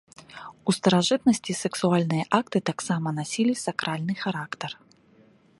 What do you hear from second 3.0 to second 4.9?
насілі сакральны характар.